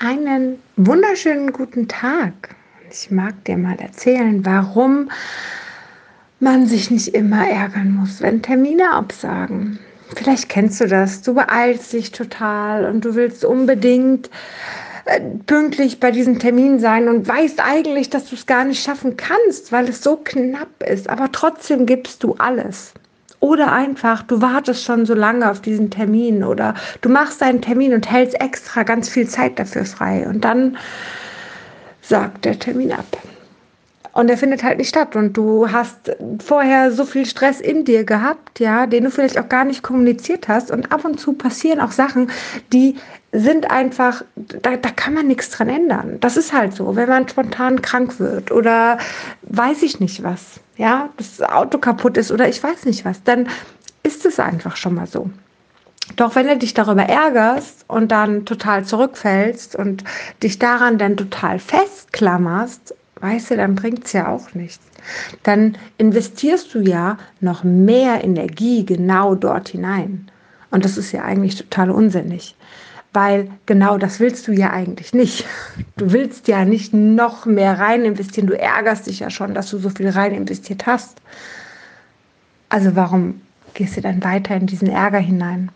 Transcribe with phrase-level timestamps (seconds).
[0.00, 2.56] Einen wunderschönen guten Tag.
[2.90, 5.08] Ich mag dir mal erzählen, warum
[6.40, 9.78] man sich nicht immer ärgern muss, wenn Termine absagen.
[10.16, 11.22] Vielleicht kennst du das.
[11.22, 14.30] Du beeilst dich total und du willst unbedingt
[15.04, 19.16] äh, pünktlich bei diesem Termin sein und weißt eigentlich, dass du es gar nicht schaffen
[19.16, 21.08] kannst, weil es so knapp ist.
[21.08, 22.94] Aber trotzdem gibst du alles.
[23.44, 26.72] Oder einfach, du wartest schon so lange auf diesen Termin oder
[27.02, 30.78] du machst einen Termin und hältst extra ganz viel Zeit dafür frei und dann
[32.00, 33.04] sagt der Termin ab.
[34.14, 35.16] Und er findet halt nicht statt.
[35.16, 39.48] Und du hast vorher so viel Stress in dir gehabt, ja, den du vielleicht auch
[39.48, 40.70] gar nicht kommuniziert hast.
[40.70, 42.30] Und ab und zu passieren auch Sachen,
[42.72, 42.96] die
[43.32, 46.18] sind einfach, da, da kann man nichts dran ändern.
[46.20, 48.98] Das ist halt so, wenn man spontan krank wird oder
[49.42, 53.48] weiß ich nicht was ja, das Auto kaputt ist oder ich weiß nicht was, dann
[54.02, 55.30] ist es einfach schon mal so.
[56.16, 60.04] Doch wenn du dich darüber ärgerst und dann total zurückfällst und
[60.42, 64.84] dich daran dann total festklammerst, weißt du, dann bringt es ja auch nichts.
[65.42, 70.30] Dann investierst du ja noch mehr Energie genau dort hinein.
[70.70, 72.56] Und das ist ja eigentlich total unsinnig
[73.14, 75.46] weil genau das willst du ja eigentlich nicht.
[75.96, 78.48] Du willst ja nicht noch mehr rein investieren.
[78.48, 81.22] Du ärgerst dich ja schon, dass du so viel rein investiert hast.
[82.68, 83.40] Also warum
[83.74, 85.70] gehst du dann weiter in diesen Ärger hinein?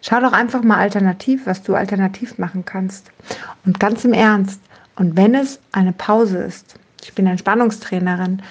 [0.00, 3.12] Schau doch einfach mal alternativ, was du alternativ machen kannst.
[3.64, 4.60] Und ganz im Ernst,
[4.96, 8.42] und wenn es eine Pause ist, ich bin Entspannungstrainerin,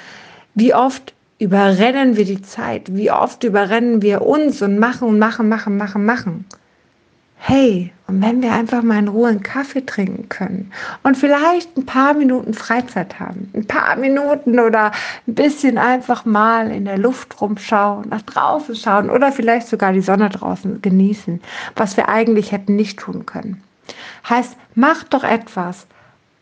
[0.55, 2.93] wie oft überrennen wir die Zeit?
[2.93, 6.45] Wie oft überrennen wir uns und machen und machen, machen, machen, machen?
[7.43, 11.87] hey, und wenn wir einfach mal in Ruhe einen Kaffee trinken können und vielleicht ein
[11.87, 14.91] paar Minuten Freizeit haben, ein paar Minuten oder
[15.27, 20.01] ein bisschen einfach mal in der Luft rumschauen, nach draußen schauen oder vielleicht sogar die
[20.01, 21.41] Sonne draußen genießen,
[21.75, 23.63] was wir eigentlich hätten nicht tun können.
[24.29, 25.87] Heißt, mach doch etwas,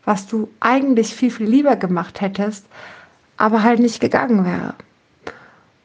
[0.04, 2.66] was du eigentlich viel, viel lieber gemacht hättest,
[3.36, 4.74] aber halt nicht gegangen wäre.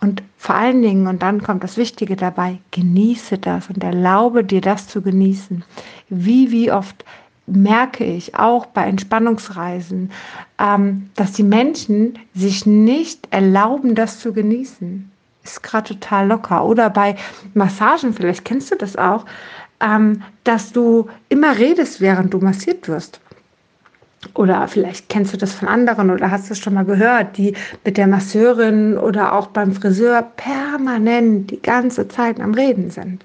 [0.01, 4.61] Und vor allen Dingen, und dann kommt das Wichtige dabei, genieße das und erlaube dir
[4.61, 5.63] das zu genießen.
[6.09, 7.03] Wie, wie oft
[7.47, 10.11] merke ich auch bei Entspannungsreisen,
[10.59, 15.11] ähm, dass die Menschen sich nicht erlauben, das zu genießen.
[15.43, 16.65] Ist gerade total locker.
[16.65, 17.15] Oder bei
[17.53, 19.25] Massagen, vielleicht kennst du das auch,
[19.79, 23.21] ähm, dass du immer redest, während du massiert wirst.
[24.33, 27.53] Oder vielleicht kennst du das von anderen oder hast es schon mal gehört, die
[27.83, 33.23] mit der Masseurin oder auch beim Friseur permanent die ganze Zeit am Reden sind.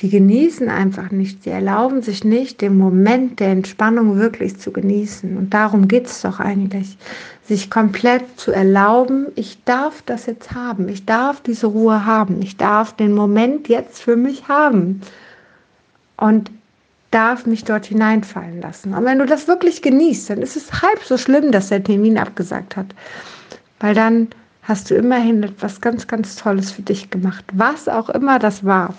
[0.00, 5.38] Die genießen einfach nicht, sie erlauben sich nicht, den Moment der Entspannung wirklich zu genießen.
[5.38, 6.98] Und darum geht es doch eigentlich,
[7.44, 12.58] sich komplett zu erlauben, ich darf das jetzt haben, ich darf diese Ruhe haben, ich
[12.58, 15.00] darf den Moment jetzt für mich haben.
[16.18, 16.50] Und
[17.16, 18.92] darf mich dort hineinfallen lassen.
[18.92, 22.18] Und wenn du das wirklich genießt, dann ist es halb so schlimm, dass der Termin
[22.18, 22.88] abgesagt hat.
[23.80, 24.28] Weil dann
[24.62, 28.92] hast du immerhin etwas ganz, ganz Tolles für dich gemacht, was auch immer das war.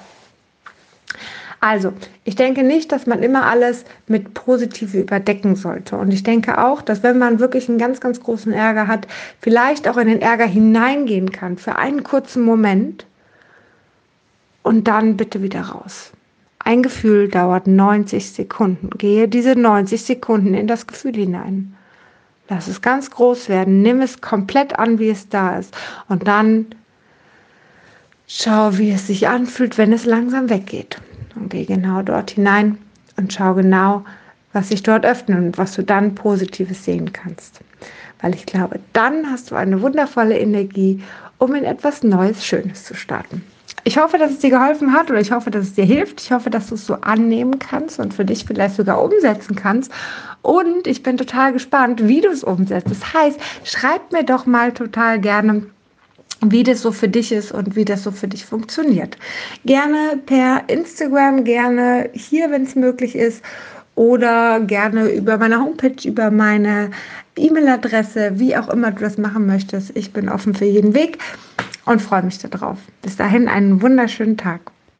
[1.59, 5.95] Also, ich denke nicht, dass man immer alles mit Positive überdecken sollte.
[5.97, 9.05] Und ich denke auch, dass wenn man wirklich einen ganz, ganz großen Ärger hat,
[9.41, 13.05] vielleicht auch in den Ärger hineingehen kann für einen kurzen Moment
[14.63, 16.13] und dann bitte wieder raus.
[16.67, 18.89] Ein Gefühl dauert 90 Sekunden.
[18.97, 21.73] Gehe diese 90 Sekunden in das Gefühl hinein.
[22.49, 23.81] Lass es ganz groß werden.
[23.81, 25.73] Nimm es komplett an, wie es da ist.
[26.09, 26.65] Und dann
[28.27, 30.99] schau, wie es sich anfühlt, wenn es langsam weggeht.
[31.37, 32.77] Und geh genau dort hinein
[33.15, 34.03] und schau genau,
[34.51, 37.61] was sich dort öffnet und was du dann Positives sehen kannst.
[38.19, 41.01] Weil ich glaube, dann hast du eine wundervolle Energie,
[41.37, 43.41] um in etwas Neues, Schönes zu starten.
[43.87, 46.19] Ich hoffe, dass es dir geholfen hat oder ich hoffe, dass es dir hilft.
[46.19, 49.93] Ich hoffe, dass du es so annehmen kannst und für dich vielleicht sogar umsetzen kannst.
[50.41, 52.91] Und ich bin total gespannt, wie du es umsetzt.
[52.91, 55.67] Das heißt, schreib mir doch mal total gerne,
[56.41, 59.17] wie das so für dich ist und wie das so für dich funktioniert.
[59.63, 63.41] Gerne per Instagram, gerne hier, wenn es möglich ist
[63.95, 66.91] oder gerne über meine Homepage, über meine
[67.37, 69.95] E-Mail-Adresse, wie auch immer du das machen möchtest.
[69.95, 71.19] Ich bin offen für jeden Weg
[71.87, 72.77] und freue mich darauf.
[73.01, 74.71] Bis dahin einen wunderschönen Tag.